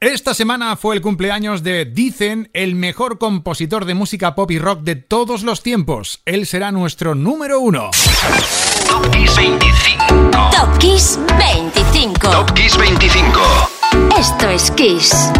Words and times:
Esta 0.00 0.34
semana 0.34 0.76
fue 0.76 0.94
el 0.94 1.00
cumpleaños 1.00 1.62
de 1.62 1.86
Dicen, 1.86 2.50
el 2.52 2.74
mejor 2.74 3.16
compositor 3.16 3.86
de 3.86 3.94
música 3.94 4.34
pop 4.34 4.50
y 4.50 4.58
rock 4.58 4.82
de 4.82 4.94
todos 4.94 5.42
los 5.42 5.62
tiempos. 5.62 6.20
Él 6.26 6.46
será 6.46 6.70
nuestro 6.70 7.14
número 7.14 7.60
uno. 7.60 7.90
Top 8.86 9.10
Kiss 9.10 9.34
25. 9.34 10.50
Top 10.50 10.78
Kiss 10.78 11.18
25. 11.38 12.30
Top 12.30 12.52
Kiss 12.52 12.76
25. 12.76 13.40
Esto 14.18 14.50
es 14.50 14.70
Kiss. 14.72 15.30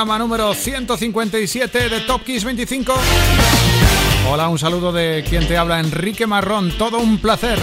Programa 0.00 0.18
número 0.18 0.54
157 0.54 1.90
de 1.90 2.00
Top 2.00 2.24
Kiss 2.24 2.42
25. 2.42 3.69
Hola, 4.28 4.48
un 4.48 4.58
saludo 4.58 4.92
de 4.92 5.24
quien 5.28 5.46
te 5.46 5.56
habla, 5.56 5.80
Enrique 5.80 6.26
Marrón. 6.26 6.72
Todo 6.78 6.98
un 6.98 7.18
placer 7.18 7.58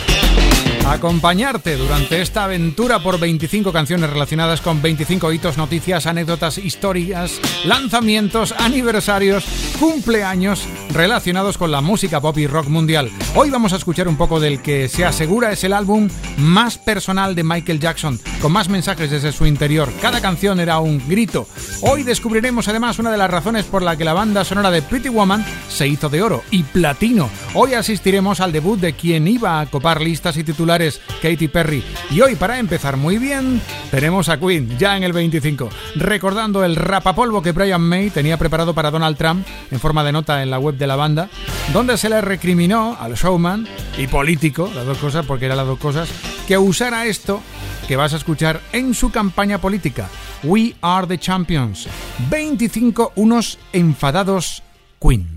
acompañarte 0.92 1.76
durante 1.76 2.22
esta 2.22 2.46
aventura 2.46 3.04
por 3.04 3.20
25 3.20 3.74
canciones 3.74 4.10
relacionadas 4.10 4.62
con 4.62 4.82
25 4.82 5.34
hitos, 5.34 5.58
noticias, 5.58 6.06
anécdotas, 6.06 6.58
historias, 6.58 7.40
lanzamientos, 7.66 8.54
aniversarios, 8.58 9.46
cumpleaños 9.80 10.66
relacionados 10.94 11.58
con 11.58 11.72
la 11.72 11.82
música 11.82 12.22
pop 12.22 12.38
y 12.38 12.48
rock 12.48 12.68
mundial. 12.68 13.12
Hoy 13.36 13.50
vamos 13.50 13.74
a 13.74 13.76
escuchar 13.76 14.08
un 14.08 14.16
poco 14.16 14.40
del 14.40 14.62
que 14.62 14.88
se 14.88 15.04
asegura 15.04 15.52
es 15.52 15.64
el 15.64 15.74
álbum 15.74 16.10
más 16.38 16.78
personal 16.78 17.36
de 17.36 17.44
Michael 17.44 17.80
Jackson, 17.80 18.20
con 18.42 18.54
más 18.54 18.70
mensajes 18.70 19.12
desde 19.12 19.34
su 19.34 19.46
interior. 19.46 19.92
Cada 20.02 20.22
canción 20.22 20.60
era 20.60 20.80
un 20.80 21.06
grito. 21.08 21.48
Hoy 21.82 22.04
descubriremos 22.04 22.68
además 22.70 22.98
una 22.98 23.12
de 23.12 23.18
las 23.18 23.30
razones 23.30 23.66
por 23.66 23.82
la 23.82 23.98
que 23.98 24.06
la 24.06 24.14
banda 24.14 24.46
sonora 24.46 24.72
de 24.72 24.82
Pretty 24.82 25.10
Woman 25.10 25.46
se 25.70 25.88
hizo 25.88 26.10
de 26.10 26.24
oro 26.24 26.44
y 26.52 26.64
platino. 26.64 27.30
Hoy 27.54 27.74
asistiremos 27.74 28.40
al 28.40 28.52
debut 28.52 28.80
de 28.80 28.94
quien 28.94 29.28
iba 29.28 29.60
a 29.60 29.66
copar 29.66 30.02
listas 30.02 30.38
y 30.38 30.44
titulares 30.44 31.02
Katy 31.22 31.48
Perry. 31.48 31.84
Y 32.10 32.22
hoy, 32.22 32.36
para 32.36 32.60
empezar 32.60 32.98
muy 32.98 33.18
bien, 33.18 33.62
tenemos 33.92 34.30
a 34.30 34.40
Queen, 34.40 34.78
ya 34.78 34.98
en 34.98 35.04
el 35.04 35.14
25, 35.14 35.70
recordando 35.96 36.64
el 36.64 36.76
rapapolvo 36.76 37.42
que 37.42 37.52
Brian 37.52 37.82
May 37.82 38.10
tenía 38.10 38.38
preparado 38.38 38.74
para 38.74 38.92
Donald 38.92 39.18
Trump 39.18 39.46
en 39.72 39.80
forma 39.80 40.04
de 40.04 40.12
nota 40.12 40.42
en 40.42 40.50
la 40.50 40.60
web 40.60 40.76
de 40.76 40.88
la 40.88 40.96
banda, 40.96 41.30
donde 41.74 41.98
se 41.98 42.10
le 42.10 42.22
recriminó 42.22 42.98
al 43.00 43.16
showman 43.16 43.68
y 43.98 44.08
político, 44.08 44.72
las 44.74 44.86
dos 44.86 44.98
cosas, 44.98 45.26
porque 45.26 45.46
eran 45.46 45.58
las 45.58 45.68
dos 45.68 45.80
cosas, 45.80 46.10
que 46.48 46.58
usara 46.58 47.06
esto 47.06 47.42
que 47.88 47.96
vas 47.96 48.14
a 48.14 48.18
escuchar 48.18 48.62
en 48.74 48.94
su 48.94 49.12
campaña 49.12 49.60
política. 49.60 50.10
We 50.44 50.76
are 50.82 51.08
the 51.08 51.18
champions. 51.18 51.88
25 52.30 53.14
unos 53.16 53.58
enfadados 53.72 54.62
Queen. 55.00 55.37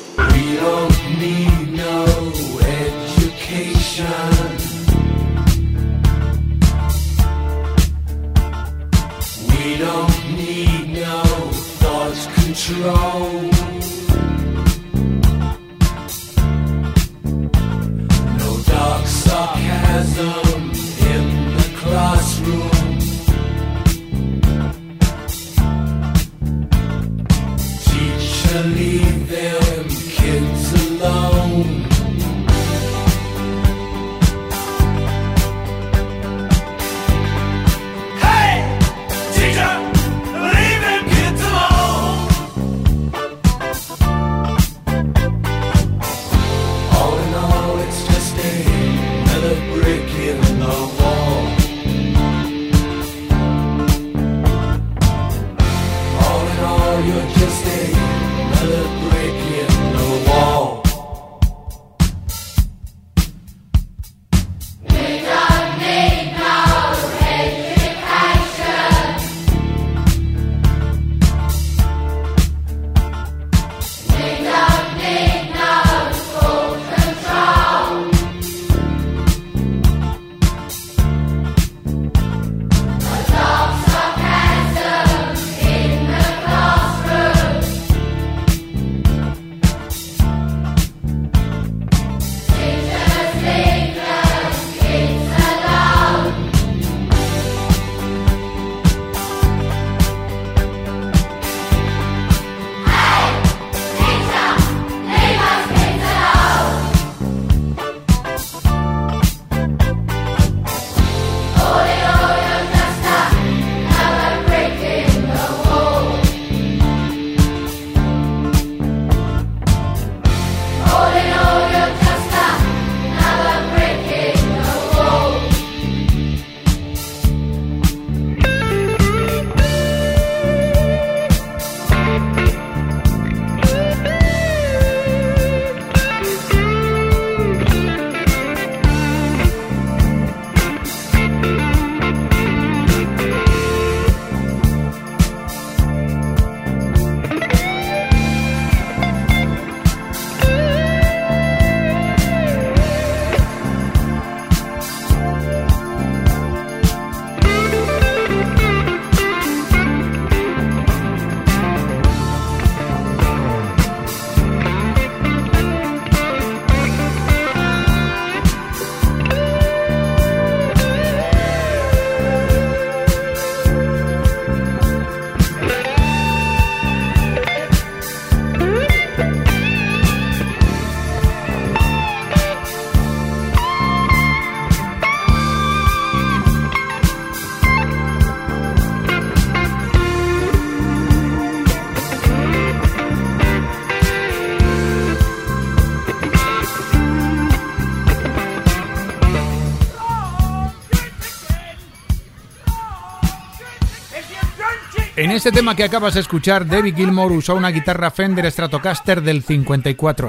En 205.31 205.37
este 205.37 205.53
tema 205.53 205.77
que 205.77 205.85
acabas 205.85 206.15
de 206.15 206.19
escuchar, 206.19 206.67
David 206.67 206.93
Gilmour 206.93 207.31
usó 207.31 207.55
una 207.55 207.69
guitarra 207.69 208.11
Fender 208.11 208.51
Stratocaster 208.51 209.21
del 209.21 209.43
54. 209.43 210.27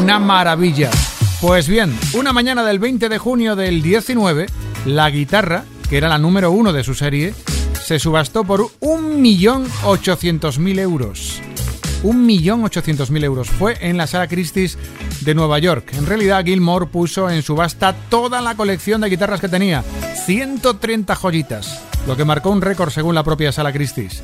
Una 0.00 0.20
maravilla. 0.20 0.92
Pues 1.40 1.66
bien, 1.66 1.92
una 2.12 2.32
mañana 2.32 2.62
del 2.62 2.78
20 2.78 3.08
de 3.08 3.18
junio 3.18 3.56
del 3.56 3.82
19, 3.82 4.46
la 4.84 5.10
guitarra, 5.10 5.64
que 5.90 5.96
era 5.96 6.08
la 6.08 6.18
número 6.18 6.52
uno 6.52 6.72
de 6.72 6.84
su 6.84 6.94
serie, 6.94 7.34
se 7.84 7.98
subastó 7.98 8.44
por 8.44 8.60
1.800.000 8.78 10.78
euros. 10.78 11.42
1.800.000 12.04 13.24
euros. 13.24 13.50
Fue 13.50 13.76
en 13.80 13.96
la 13.96 14.06
sala 14.06 14.28
Christie's 14.28 14.78
de 15.22 15.34
Nueva 15.34 15.58
York. 15.58 15.94
En 15.94 16.06
realidad, 16.06 16.44
Gilmore 16.44 16.86
puso 16.86 17.28
en 17.28 17.42
subasta 17.42 17.92
toda 18.08 18.40
la 18.40 18.54
colección 18.54 19.00
de 19.00 19.08
guitarras 19.08 19.40
que 19.40 19.48
tenía. 19.48 19.82
130 20.26 21.14
joyitas, 21.14 21.80
lo 22.08 22.16
que 22.16 22.24
marcó 22.24 22.50
un 22.50 22.60
récord 22.60 22.90
según 22.90 23.14
la 23.14 23.22
propia 23.22 23.52
Sala 23.52 23.72
Christie's. 23.72 24.20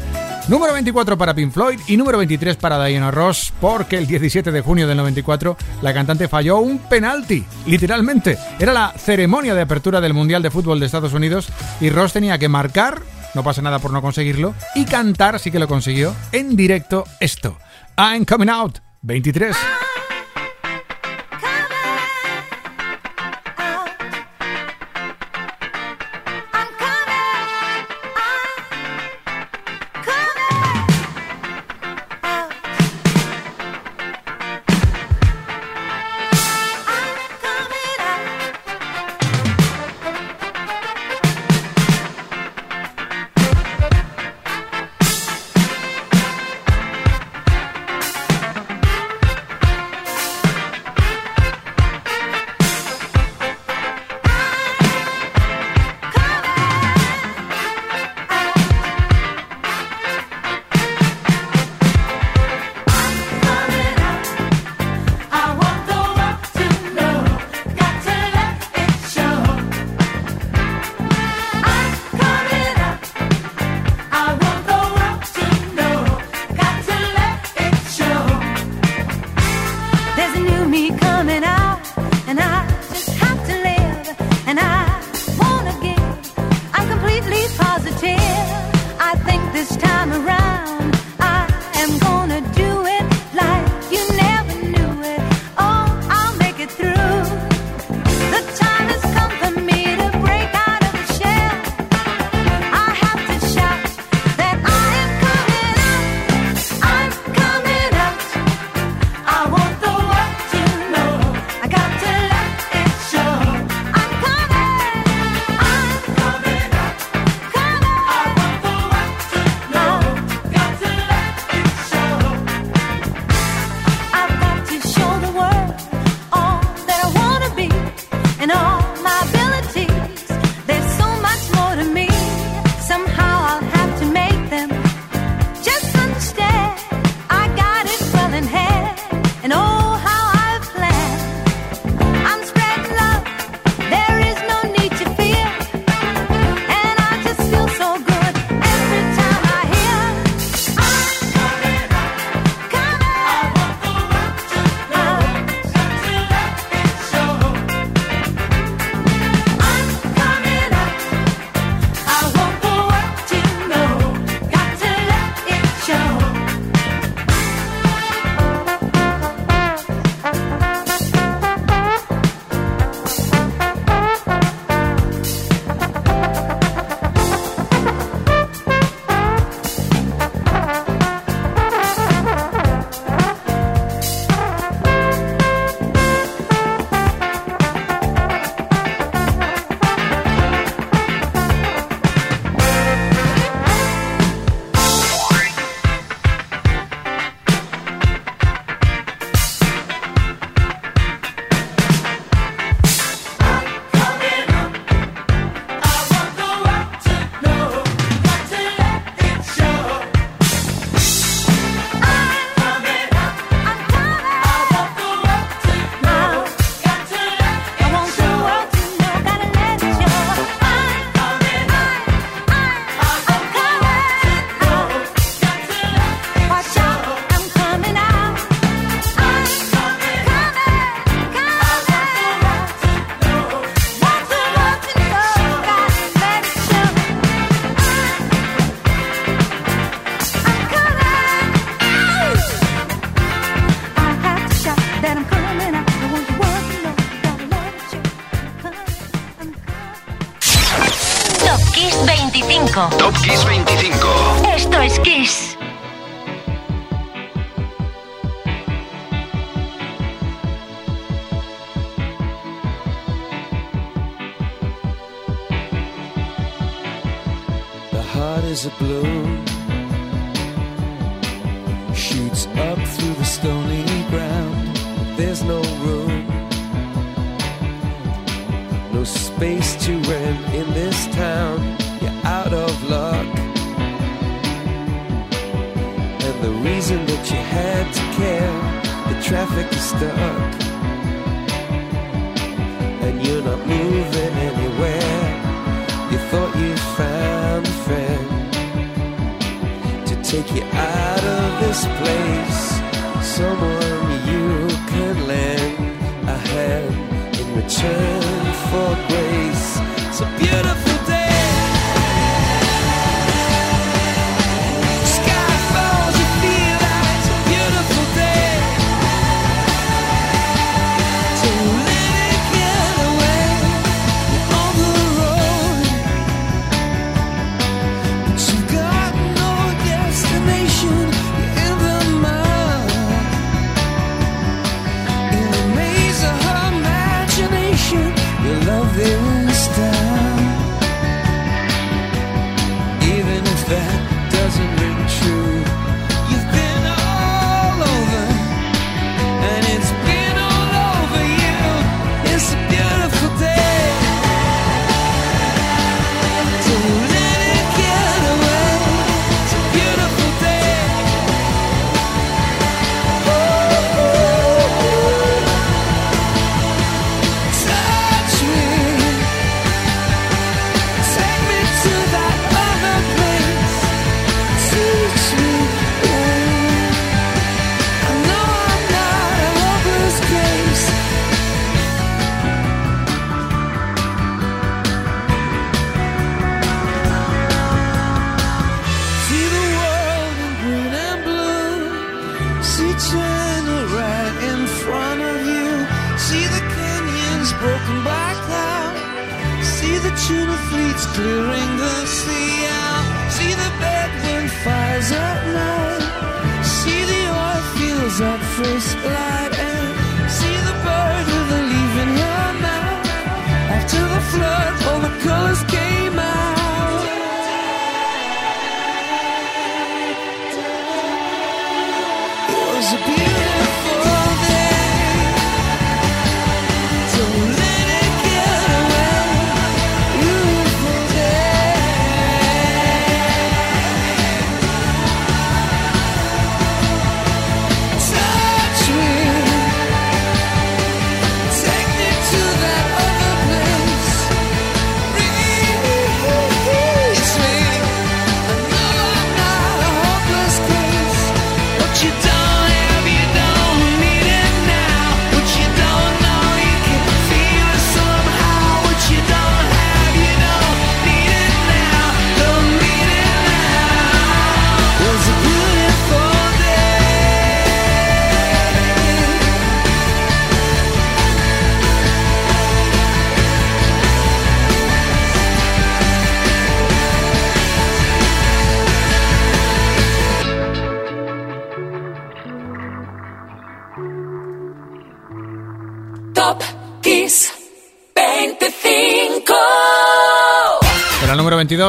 Número 0.48 0.72
24 0.72 1.16
para 1.16 1.32
Pink 1.32 1.52
Floyd 1.52 1.78
y 1.86 1.96
número 1.96 2.18
23 2.18 2.56
para 2.56 2.84
Diana 2.84 3.12
Ross, 3.12 3.52
porque 3.60 3.98
el 3.98 4.08
17 4.08 4.50
de 4.50 4.60
junio 4.62 4.88
del 4.88 4.96
94 4.96 5.56
la 5.80 5.94
cantante 5.94 6.26
falló 6.26 6.58
un 6.58 6.80
penalti, 6.80 7.44
literalmente. 7.66 8.36
Era 8.58 8.72
la 8.72 8.92
ceremonia 8.96 9.54
de 9.54 9.62
apertura 9.62 10.00
del 10.00 10.12
Mundial 10.12 10.42
de 10.42 10.50
Fútbol 10.50 10.80
de 10.80 10.86
Estados 10.86 11.12
Unidos 11.12 11.48
y 11.80 11.90
Ross 11.90 12.12
tenía 12.12 12.36
que 12.36 12.48
marcar, 12.48 13.00
no 13.34 13.44
pasa 13.44 13.62
nada 13.62 13.78
por 13.78 13.92
no 13.92 14.02
conseguirlo, 14.02 14.54
y 14.74 14.84
cantar, 14.84 15.38
sí 15.38 15.52
que 15.52 15.60
lo 15.60 15.68
consiguió, 15.68 16.16
en 16.32 16.56
directo 16.56 17.04
esto. 17.20 17.58
I'm 17.96 18.24
coming 18.24 18.48
out, 18.48 18.78
23. 19.02 19.56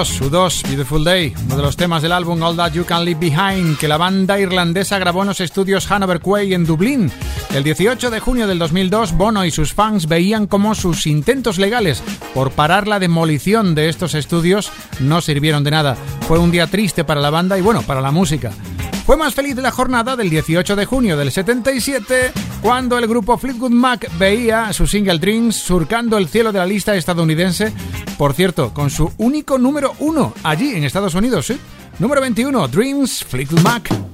su 0.05 0.29
2, 0.29 0.63
Beautiful 0.63 1.03
Day, 1.03 1.33
uno 1.45 1.57
de 1.57 1.61
los 1.61 1.77
temas 1.77 2.01
del 2.01 2.11
álbum 2.11 2.41
All 2.41 2.55
That 2.55 2.73
You 2.73 2.85
Can 2.85 3.05
Leave 3.05 3.19
Behind, 3.19 3.77
que 3.77 3.87
la 3.87 3.97
banda 3.97 4.39
irlandesa 4.39 4.99
grabó 4.99 5.21
en 5.21 5.29
los 5.29 5.39
estudios 5.39 5.89
Hanover 5.89 6.19
Quay 6.19 6.53
en 6.53 6.65
Dublín. 6.65 7.11
El 7.53 7.63
18 7.63 8.09
de 8.09 8.19
junio 8.19 8.47
del 8.47 8.59
2002, 8.59 9.13
Bono 9.13 9.45
y 9.45 9.51
sus 9.51 9.73
fans 9.73 10.07
veían 10.07 10.47
cómo 10.47 10.75
sus 10.75 11.07
intentos 11.07 11.57
legales 11.57 12.03
por 12.33 12.51
parar 12.51 12.87
la 12.87 12.99
demolición 12.99 13.75
de 13.75 13.89
estos 13.89 14.15
estudios 14.15 14.71
no 14.99 15.21
sirvieron 15.21 15.63
de 15.63 15.71
nada. 15.71 15.95
Fue 16.27 16.39
un 16.39 16.51
día 16.51 16.67
triste 16.67 17.03
para 17.03 17.21
la 17.21 17.29
banda 17.29 17.57
y 17.57 17.61
bueno, 17.61 17.81
para 17.83 18.01
la 18.01 18.11
música. 18.11 18.51
Fue 19.05 19.17
más 19.17 19.33
feliz 19.33 19.55
la 19.57 19.71
jornada 19.71 20.15
del 20.15 20.29
18 20.29 20.77
de 20.77 20.85
junio 20.85 21.17
del 21.17 21.29
77, 21.29 22.31
cuando 22.61 22.97
el 22.97 23.05
grupo 23.05 23.37
Fleetwood 23.37 23.71
Mac 23.71 24.09
veía 24.17 24.71
su 24.71 24.87
single 24.87 25.19
Dreams 25.19 25.57
surcando 25.57 26.17
el 26.17 26.29
cielo 26.29 26.53
de 26.53 26.59
la 26.59 26.65
lista 26.65 26.95
estadounidense, 26.95 27.73
por 28.17 28.33
cierto, 28.33 28.73
con 28.73 28.89
su 28.89 29.11
único 29.17 29.57
número 29.57 29.93
uno 29.99 30.33
allí 30.43 30.73
en 30.75 30.85
Estados 30.85 31.15
Unidos, 31.15 31.47
¿sí? 31.47 31.59
Número 31.99 32.21
21, 32.21 32.69
Dreams, 32.69 33.25
Fleetwood 33.25 33.61
Mac. 33.61 34.12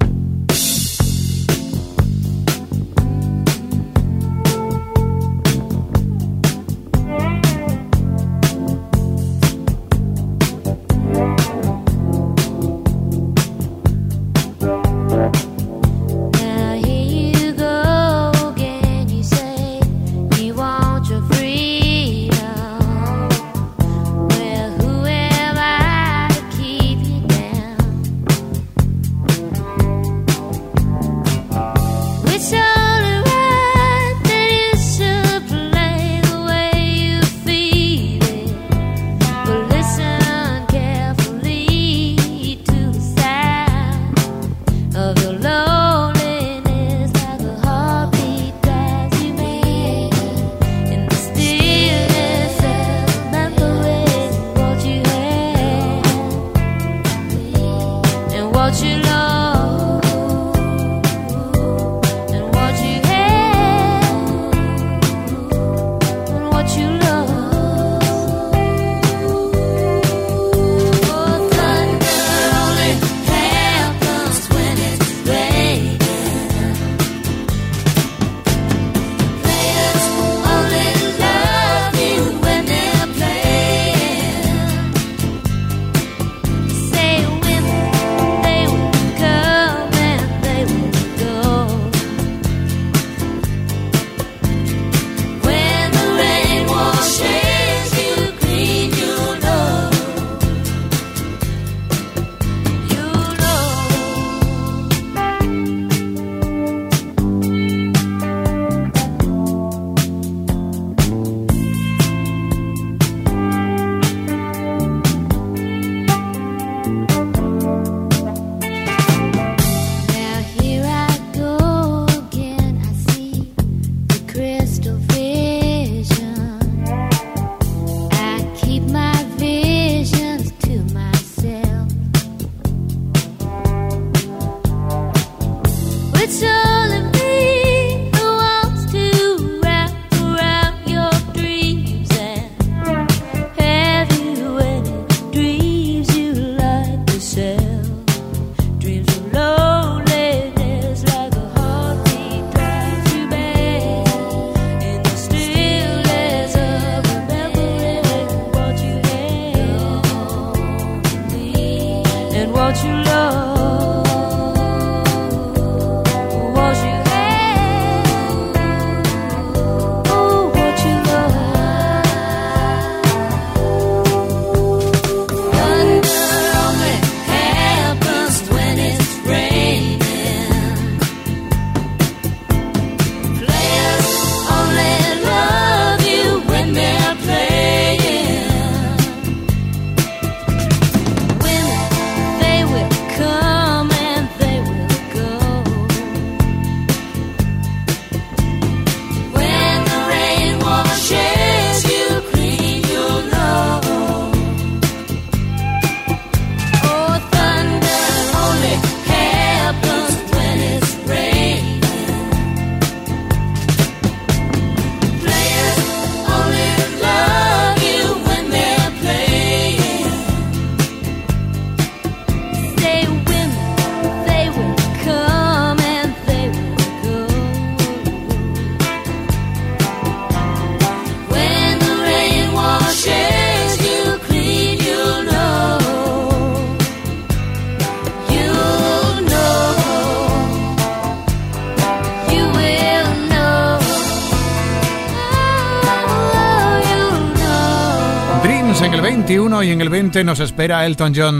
21 249.59 249.63
y 249.63 249.71
en 249.71 249.81
el 249.81 249.89
20 249.89 250.23
nos 250.23 250.39
espera 250.39 250.85
Elton 250.85 251.13
John. 251.15 251.39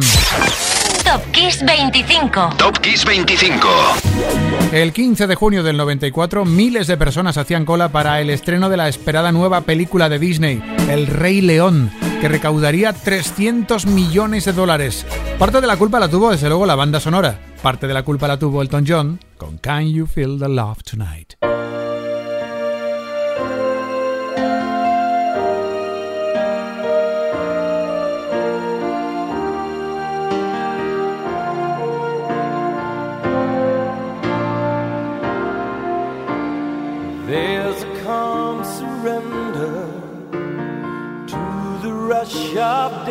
Top 1.06 1.22
Kiss 1.32 1.64
25. 1.66 2.50
Top 2.58 2.78
Kiss 2.80 3.06
25. 3.06 3.68
El 4.72 4.92
15 4.94 5.26
de 5.28 5.36
junio 5.36 5.64
del 5.64 5.78
94, 5.78 6.46
miles 6.46 6.88
de 6.88 6.98
personas 6.98 7.38
hacían 7.38 7.66
cola 7.66 7.90
para 7.90 8.20
el 8.22 8.30
estreno 8.30 8.70
de 8.70 8.78
la 8.78 8.88
esperada 8.88 9.32
nueva 9.32 9.62
película 9.62 10.10
de 10.10 10.20
Disney, 10.20 10.62
El 10.90 11.08
Rey 11.08 11.42
León, 11.42 11.92
que 12.22 12.28
recaudaría 12.28 12.94
300 12.94 13.86
millones 13.86 14.46
de 14.46 14.54
dólares. 14.54 15.06
Parte 15.38 15.62
de 15.62 15.68
la 15.68 15.78
culpa 15.78 16.00
la 16.00 16.10
tuvo, 16.10 16.32
desde 16.32 16.50
luego, 16.50 16.66
la 16.66 16.76
banda 16.76 17.00
sonora. 17.00 17.40
Parte 17.62 17.88
de 17.88 17.94
la 17.94 18.04
culpa 18.04 18.28
la 18.28 18.38
tuvo 18.38 18.62
Elton 18.62 18.86
John 18.88 19.20
con 19.38 19.58
Can 19.58 19.92
You 19.92 20.06
Feel 20.06 20.38
the 20.40 20.50
Love 20.50 20.84
Tonight. 20.84 21.36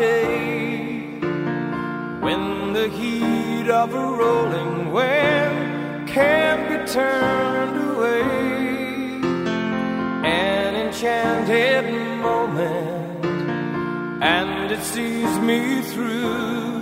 Day 0.00 1.18
when 2.20 2.72
the 2.72 2.88
heat 2.88 3.68
of 3.70 3.94
a 3.94 4.06
rolling 4.22 4.92
wave 4.92 6.06
can't 6.06 6.62
be 6.68 6.92
turned 6.92 7.76
away. 7.90 8.22
An 10.24 10.74
enchanted 10.74 11.86
moment, 12.20 13.24
and 14.22 14.70
it 14.72 14.82
sees 14.82 15.38
me 15.38 15.82
through. 15.82 16.78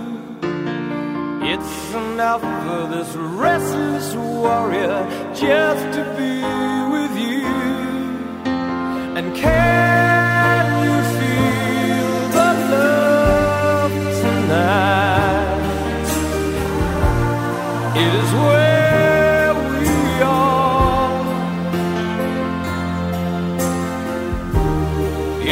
It's 1.53 1.93
enough 1.93 2.41
for 2.41 2.87
this 2.95 3.15
restless 3.15 4.15
warrior 4.15 4.99
just 5.33 5.83
to 5.97 6.03
be 6.19 6.33
with 6.93 7.13
you. 7.17 7.47
And 9.17 9.35
can 9.35 10.16
where 18.45 19.53
we 19.71 19.91
are. 20.23 21.21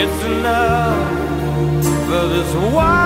It's 0.02 0.22
enough 0.26 1.14
for 2.08 2.24
this 2.34 2.52
wide-eyed 2.74 3.05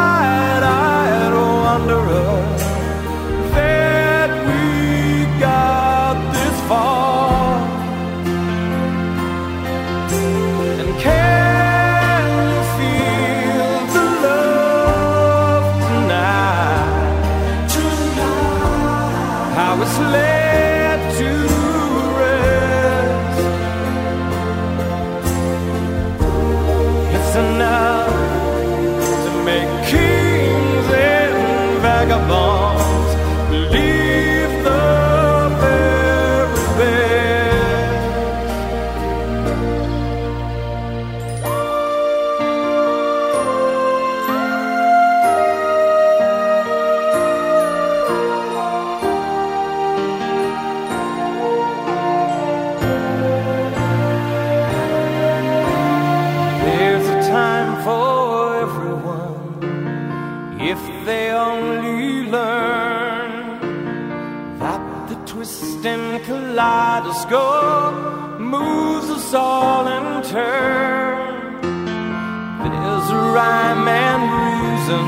us 69.30 69.36
all 69.36 69.88
in 69.88 70.24
turn. 70.24 71.62
There's 72.64 73.10
a 73.12 73.22
rhyme 73.36 73.88
and 73.88 74.24
reason 74.42 75.06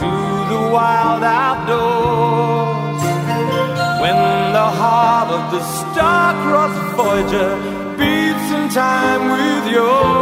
to 0.00 0.10
the 0.52 0.62
wild 0.70 1.22
outdoors 1.24 3.02
when 4.02 4.18
the 4.52 4.68
heart 4.80 5.30
of 5.30 5.50
the 5.50 5.62
star-crossed 5.78 6.96
Voyager 6.96 7.50
beats 7.98 8.48
in 8.56 8.68
time 8.68 9.22
with 9.32 9.74
yours. 9.74 10.19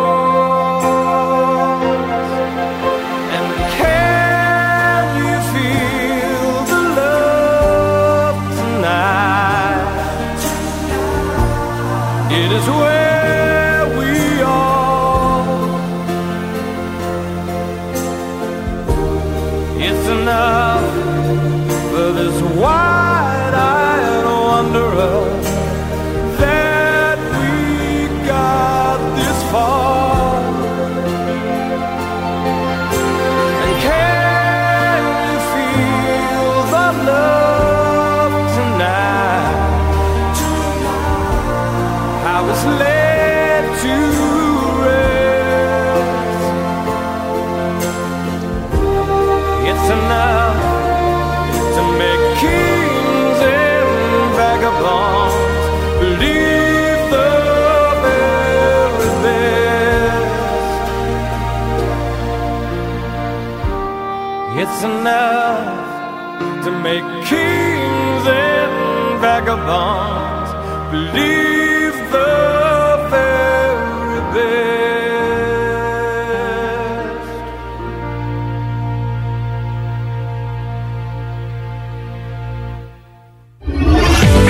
It's 64.81 64.85
enough 64.85 66.63
to 66.65 66.71
make 66.71 67.03
kings 67.27 68.27
and 68.29 69.21
vagabonds 69.21 70.53
believe 70.93 71.95
the 72.13 73.09
very 73.11 74.21
best. 74.35 75.19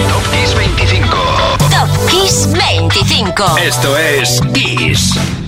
Top 0.04 0.24
Kiss 0.34 0.52
25. 0.52 1.72
Top 1.72 1.88
Kiss 2.10 2.52
25. 2.52 3.58
Esto 3.66 3.96
es 3.96 4.40
Kiss. 4.52 5.47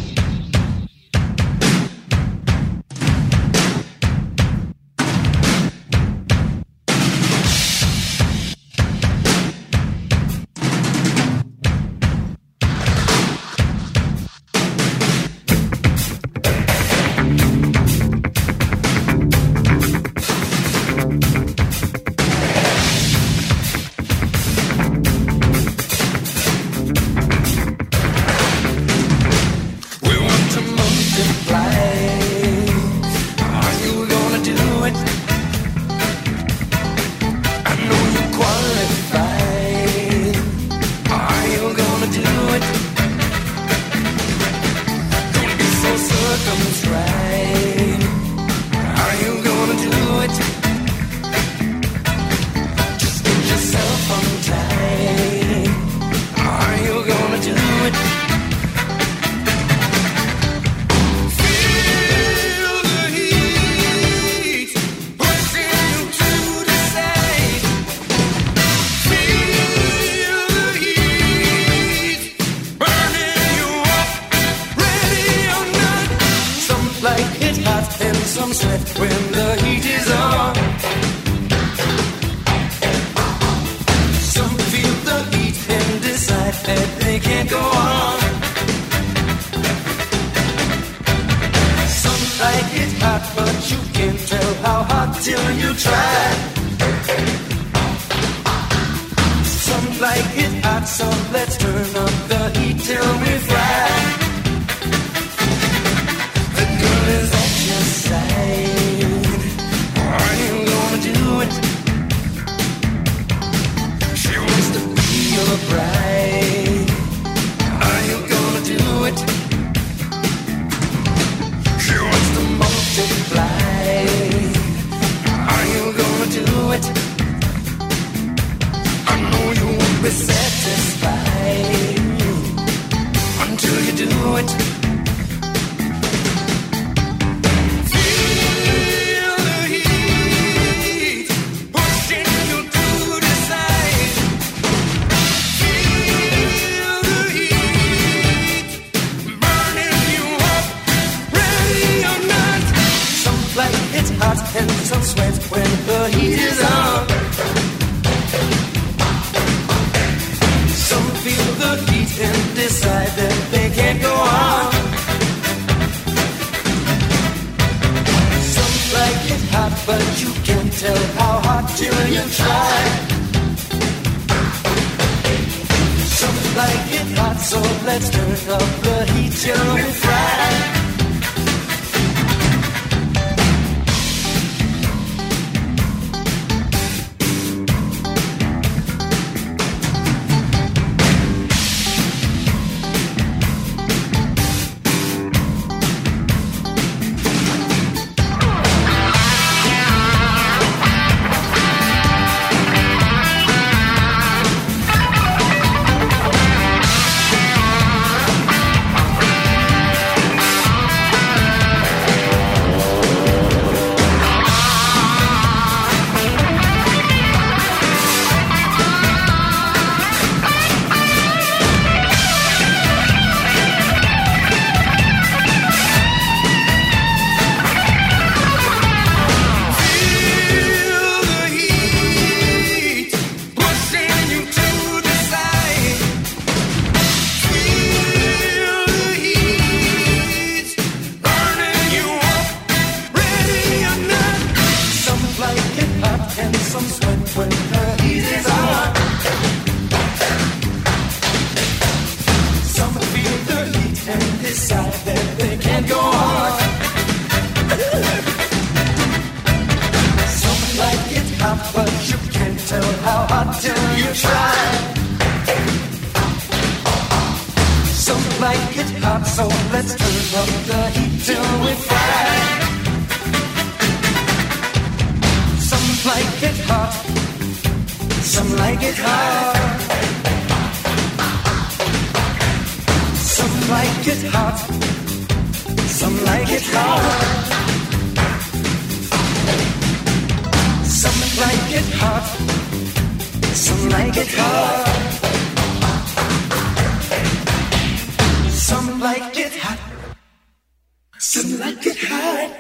Turn 101.61 101.97
up 101.97 102.20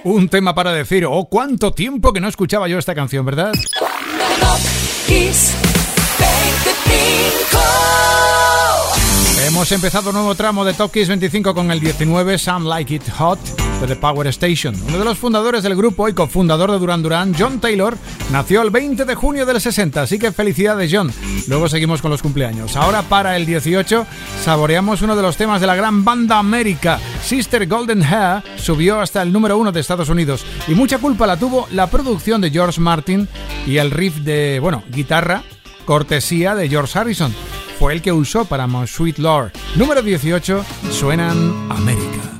Un 0.05 0.29
tema 0.29 0.55
para 0.55 0.73
decir, 0.73 1.05
oh, 1.07 1.27
cuánto 1.27 1.73
tiempo 1.73 2.13
que 2.13 2.21
no 2.21 2.29
escuchaba 2.29 2.69
yo 2.69 2.79
esta 2.79 2.95
canción, 2.95 3.27
¿verdad? 3.27 3.53
Top 3.79 4.61
Kiss 5.07 5.55
25. 6.19 7.59
Hemos 9.47 9.73
empezado 9.73 10.11
un 10.11 10.17
nuevo 10.17 10.35
tramo 10.35 10.65
de 10.65 10.73
Top 10.73 10.91
Kiss 10.91 11.09
25 11.09 11.55
con 11.55 11.71
el 11.71 11.81
19 11.81 12.39
Some 12.39 12.69
Like 12.69 12.95
It 12.95 13.11
Hot 13.19 13.39
de 13.81 13.87
The 13.87 13.97
Power 13.97 14.27
Station. 14.29 14.75
Uno 14.87 14.99
de 14.99 15.05
los 15.05 15.19
fundadores 15.19 15.63
del 15.63 15.75
grupo 15.75 16.09
y 16.09 16.13
cofundador 16.13 16.71
de 16.71 16.79
Duran 16.79 17.03
Duran, 17.03 17.35
John 17.37 17.61
Taylor, 17.61 17.97
nació 18.31 18.63
el 18.63 18.71
20 18.71 19.05
de 19.05 19.15
junio 19.15 19.47
del 19.47 19.61
60, 19.61 20.03
así 20.03 20.19
que 20.19 20.33
felicidades 20.33 20.91
John. 20.93 21.13
Luego 21.49 21.69
seguimos 21.69 22.03
con 22.03 22.11
los 22.11 22.23
cumpleaños. 22.23 22.77
Ahora 22.77 23.03
para 23.03 23.37
el 23.37 23.47
18 23.47 24.07
saboreamos 24.43 25.03
uno 25.03 25.17
de 25.17 25.23
los 25.23 25.37
temas 25.37 25.61
de 25.61 25.67
la 25.67 25.77
gran 25.77 26.05
banda 26.05 26.39
América. 26.39 26.99
Sister 27.23 27.67
Golden 27.67 28.03
Hair 28.03 28.43
subió 28.57 29.01
hasta 29.01 29.23
el 29.23 29.33
número 29.33 29.57
uno 29.57 29.73
de 29.73 29.81
Estados 29.81 30.09
Unidos 30.09 30.45
y 30.69 30.75
mucha 30.75 30.99
culpa 30.99 31.27
la 31.27 31.39
tuvo 31.39 31.67
la 31.73 31.89
producción 31.89 32.41
de 32.41 32.51
George 32.51 32.81
Martin 32.81 33.29
y 33.67 33.79
el 33.79 33.91
riff 33.91 34.17
de, 34.19 34.59
bueno, 34.61 34.83
guitarra 34.91 35.43
cortesía 35.85 36.55
de 36.55 36.69
George 36.69 36.99
Harrison. 36.99 37.35
Fue 37.79 37.95
el 37.95 38.03
que 38.03 38.13
usó 38.13 38.45
para 38.45 38.67
My 38.67 38.87
Sweet 38.87 39.19
Lord. 39.19 39.53
Número 39.77 40.03
18, 40.03 40.65
suenan 40.91 41.71
América. 41.71 42.40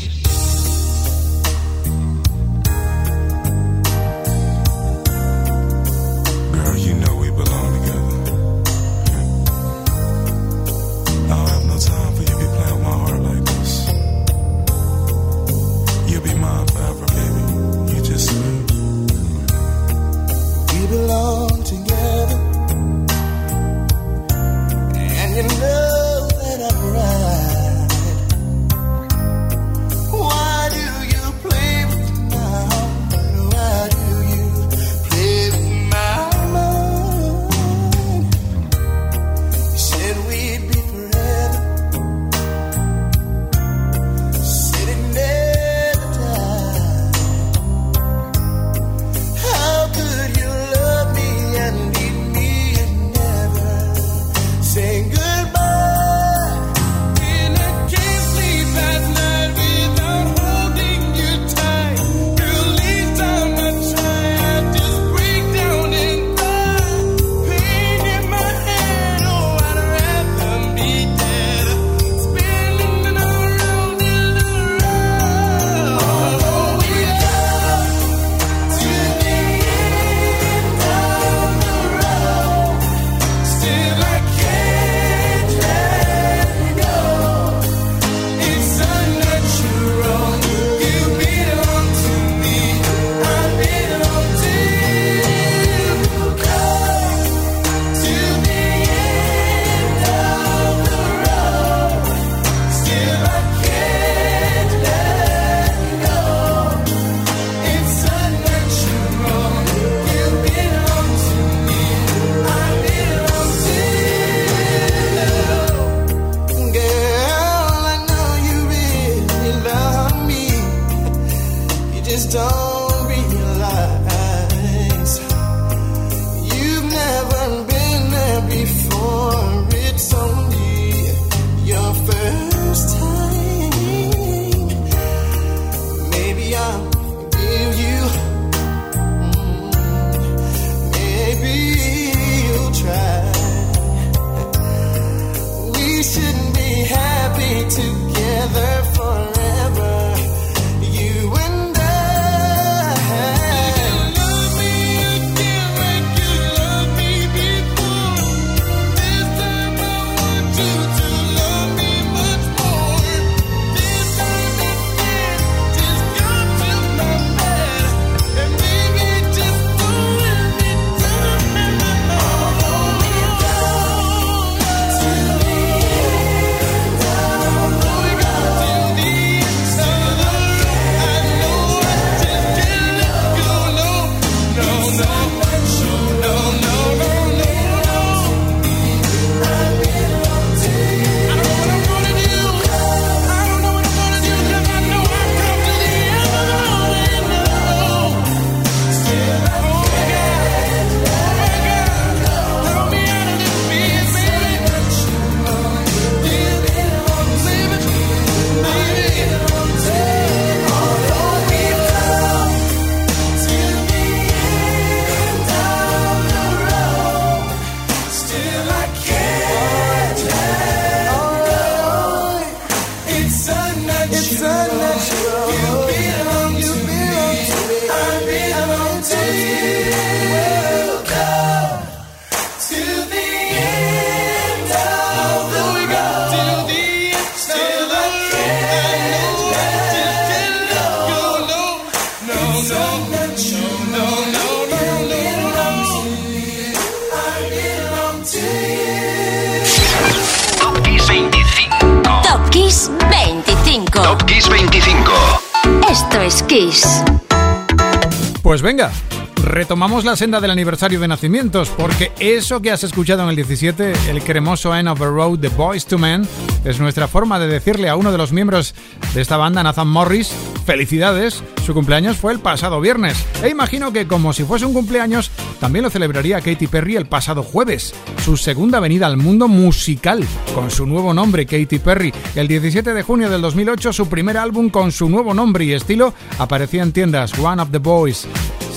Retomamos 259.91 260.09
la 260.09 260.15
senda 260.15 260.39
del 260.39 260.51
aniversario 260.51 261.01
de 261.01 261.07
nacimientos, 261.09 261.69
porque 261.71 262.13
eso 262.17 262.61
que 262.61 262.71
has 262.71 262.81
escuchado 262.85 263.23
en 263.23 263.29
el 263.29 263.35
17, 263.35 263.91
el 264.09 264.23
cremoso 264.23 264.73
End 264.73 264.87
of 264.87 264.97
the 264.97 265.05
Road 265.05 265.39
de 265.39 265.49
Boys 265.49 265.85
to 265.85 265.97
Men, 265.97 266.25
es 266.63 266.79
nuestra 266.79 267.09
forma 267.09 267.39
de 267.39 267.47
decirle 267.47 267.89
a 267.89 267.97
uno 267.97 268.09
de 268.09 268.17
los 268.17 268.31
miembros 268.31 268.73
de 269.13 269.19
esta 269.19 269.35
banda, 269.35 269.63
Nathan 269.63 269.89
Morris, 269.89 270.31
felicidades. 270.65 271.43
Su 271.65 271.73
cumpleaños 271.73 272.17
fue 272.17 272.33
el 272.33 272.39
pasado 272.39 272.81
viernes 272.81 273.17
e 273.43 273.49
imagino 273.49 273.91
que 273.91 274.07
como 274.07 274.33
si 274.33 274.43
fuese 274.43 274.65
un 274.65 274.73
cumpleaños, 274.73 275.31
también 275.59 275.83
lo 275.83 275.89
celebraría 275.89 276.41
Katy 276.41 276.67
Perry 276.67 276.95
el 276.95 277.05
pasado 277.05 277.43
jueves, 277.43 277.93
su 278.23 278.37
segunda 278.37 278.79
venida 278.79 279.07
al 279.07 279.17
mundo 279.17 279.47
musical 279.47 280.25
con 280.53 280.71
su 280.71 280.85
nuevo 280.85 281.13
nombre 281.13 281.45
Katy 281.45 281.79
Perry. 281.79 282.13
El 282.35 282.47
17 282.47 282.93
de 282.93 283.03
junio 283.03 283.29
del 283.29 283.41
2008 283.41 283.93
su 283.93 284.07
primer 284.07 284.37
álbum 284.37 284.69
con 284.69 284.91
su 284.91 285.09
nuevo 285.09 285.33
nombre 285.33 285.65
y 285.65 285.73
estilo 285.73 286.13
aparecía 286.39 286.83
en 286.83 286.91
tiendas 286.91 287.37
One 287.37 287.61
of 287.61 287.71
the 287.71 287.77
Boys. 287.77 288.27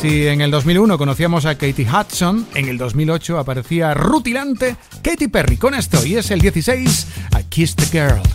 Si 0.00 0.26
en 0.26 0.40
el 0.40 0.50
2001 0.50 0.98
conocíamos 0.98 1.46
a 1.46 1.54
Katie 1.54 1.86
Hudson, 1.88 2.46
en 2.54 2.68
el 2.68 2.76
2008 2.76 3.38
aparecía 3.38 3.94
rutilante 3.94 4.76
Katy 5.02 5.28
Perry 5.28 5.56
con 5.56 5.74
esto 5.74 6.04
y 6.04 6.16
es 6.16 6.30
el 6.30 6.40
16 6.40 7.06
a 7.32 7.42
Kiss 7.42 7.74
the 7.74 7.86
Girl. 7.86 8.33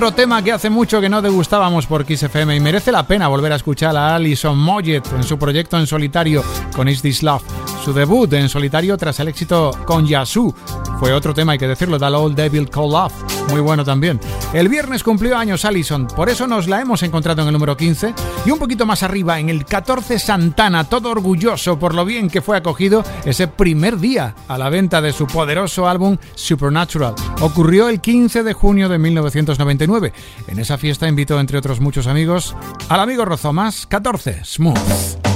otro 0.00 0.14
tema 0.14 0.42
que 0.42 0.50
hace 0.50 0.70
mucho 0.70 0.98
que 0.98 1.10
no 1.10 1.20
degustábamos 1.20 1.86
por 1.86 2.06
Kiss 2.06 2.22
FM 2.22 2.56
y 2.56 2.60
merece 2.60 2.90
la 2.90 3.06
pena 3.06 3.28
volver 3.28 3.52
a 3.52 3.56
escuchar 3.56 3.94
a 3.98 4.14
Alison 4.14 4.56
Moyet 4.56 5.06
en 5.12 5.22
su 5.22 5.38
proyecto 5.38 5.78
en 5.78 5.86
solitario 5.86 6.42
con 6.74 6.88
Is 6.88 7.02
This 7.02 7.22
Love. 7.22 7.59
Su 7.84 7.94
debut 7.94 8.30
en 8.34 8.48
solitario 8.48 8.96
tras 8.98 9.20
el 9.20 9.28
éxito 9.28 9.70
con 9.86 10.06
Yasu 10.06 10.54
fue 10.98 11.14
otro 11.14 11.32
tema, 11.32 11.52
hay 11.52 11.58
que 11.58 11.66
decirlo, 11.66 11.98
The 11.98 12.04
Old 12.04 12.36
Devil 12.36 12.68
Call 12.68 12.94
Off, 12.94 13.12
muy 13.48 13.62
bueno 13.62 13.84
también. 13.84 14.20
El 14.52 14.68
viernes 14.68 15.02
cumplió 15.02 15.38
años 15.38 15.64
Allison, 15.64 16.06
por 16.06 16.28
eso 16.28 16.46
nos 16.46 16.68
la 16.68 16.82
hemos 16.82 17.02
encontrado 17.02 17.40
en 17.40 17.48
el 17.48 17.54
número 17.54 17.78
15 17.78 18.14
y 18.44 18.50
un 18.50 18.58
poquito 18.58 18.84
más 18.84 19.02
arriba, 19.02 19.40
en 19.40 19.48
el 19.48 19.64
14 19.64 20.18
Santana, 20.18 20.84
todo 20.84 21.10
orgulloso 21.10 21.78
por 21.78 21.94
lo 21.94 22.04
bien 22.04 22.28
que 22.28 22.42
fue 22.42 22.58
acogido 22.58 23.02
ese 23.24 23.48
primer 23.48 23.98
día 23.98 24.34
a 24.46 24.58
la 24.58 24.68
venta 24.68 25.00
de 25.00 25.14
su 25.14 25.26
poderoso 25.26 25.88
álbum 25.88 26.18
Supernatural. 26.34 27.14
Ocurrió 27.40 27.88
el 27.88 28.02
15 28.02 28.42
de 28.42 28.52
junio 28.52 28.90
de 28.90 28.98
1999. 28.98 30.12
En 30.48 30.58
esa 30.58 30.76
fiesta 30.76 31.08
invitó, 31.08 31.40
entre 31.40 31.56
otros 31.56 31.80
muchos 31.80 32.06
amigos, 32.06 32.54
al 32.90 33.00
amigo 33.00 33.24
Rozomas, 33.24 33.86
14, 33.86 34.44
Smooth. 34.44 35.29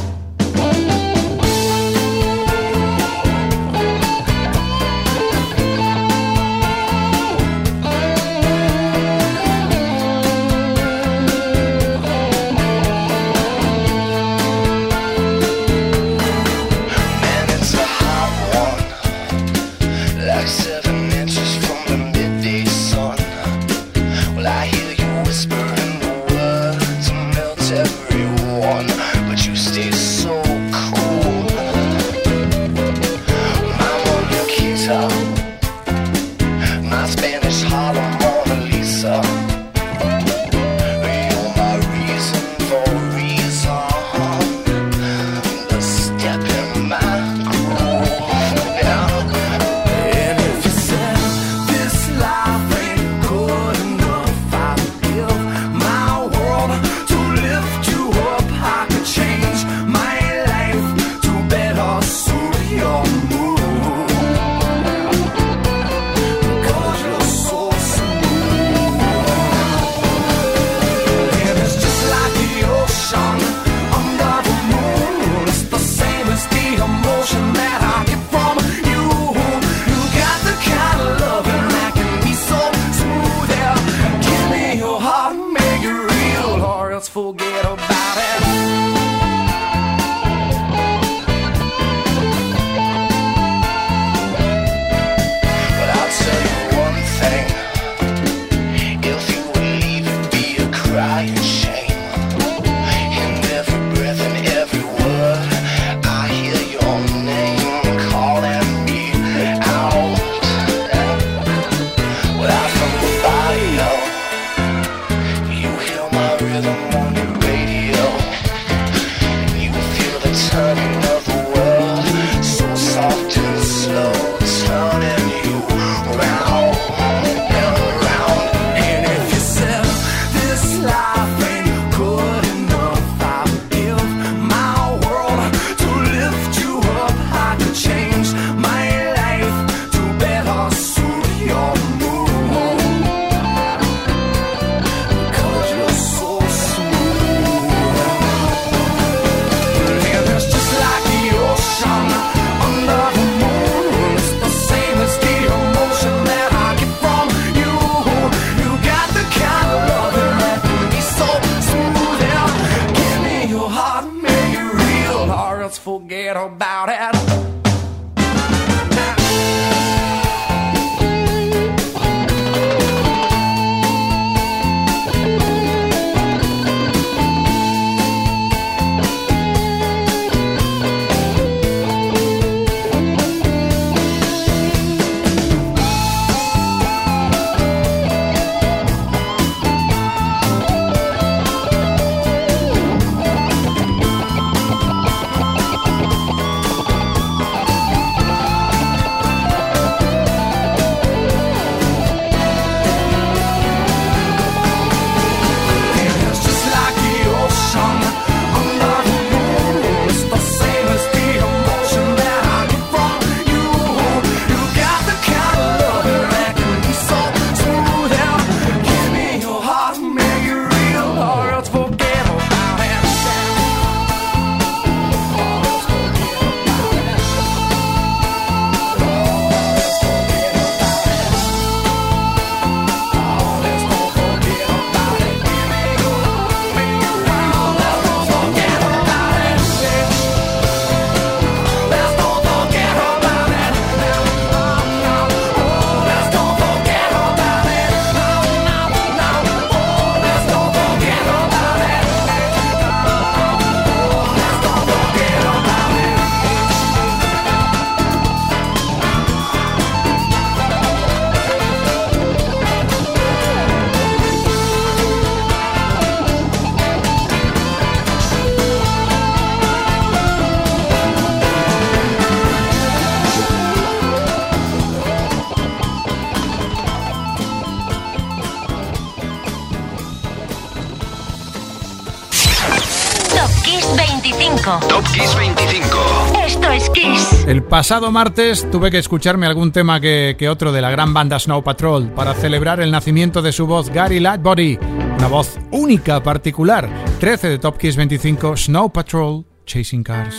25. 284.38 284.88
Top 284.88 285.04
Kiss 285.12 285.34
25. 285.36 285.98
Esto 286.44 286.70
es 286.70 286.90
Kiss. 286.90 287.44
El 287.46 287.62
pasado 287.62 288.10
martes 288.10 288.68
tuve 288.70 288.90
que 288.90 288.98
escucharme 288.98 289.46
algún 289.46 289.72
tema 289.72 290.00
que, 290.00 290.36
que 290.38 290.48
otro 290.48 290.72
de 290.72 290.80
la 290.80 290.90
gran 290.90 291.14
banda 291.14 291.38
Snow 291.38 291.62
Patrol 291.62 292.10
para 292.10 292.34
celebrar 292.34 292.80
el 292.80 292.90
nacimiento 292.90 293.42
de 293.42 293.52
su 293.52 293.66
voz 293.66 293.90
Gary 293.90 294.20
Lightbody. 294.20 294.78
Una 295.18 295.28
voz 295.28 295.58
única, 295.70 296.22
particular. 296.22 296.88
13 297.20 297.48
de 297.48 297.58
Top 297.58 297.78
Kiss 297.78 297.96
25, 297.96 298.56
Snow 298.56 298.90
Patrol, 298.90 299.44
Chasing 299.66 300.02
Cars. 300.02 300.36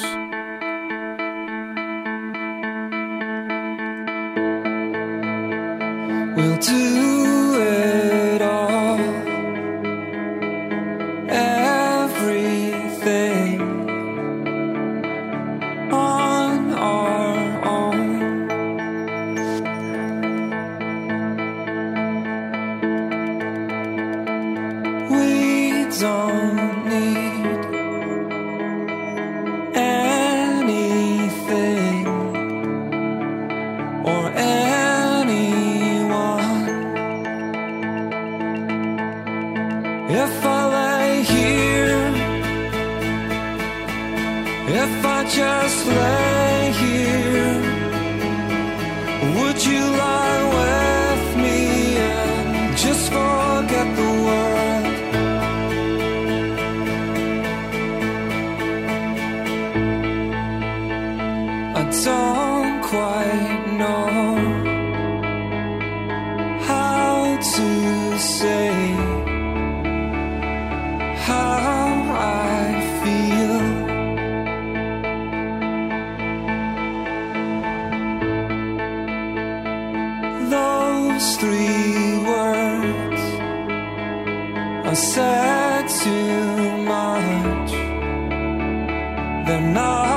the 89.46 89.60
night. 89.60 90.15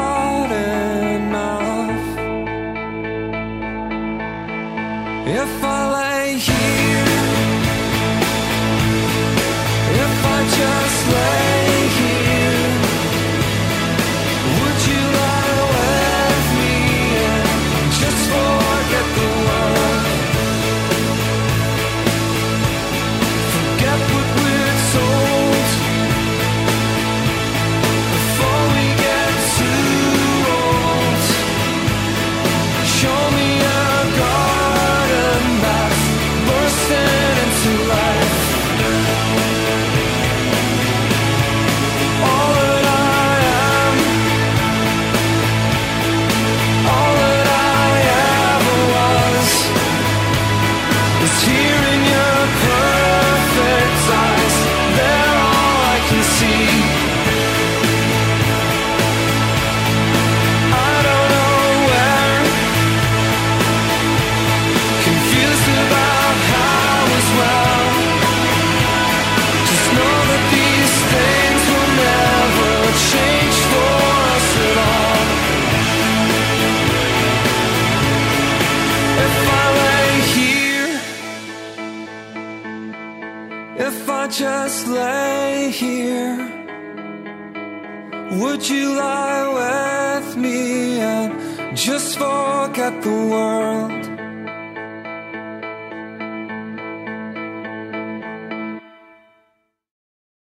at 92.89 93.03
the 93.03 93.11
world 93.11 93.98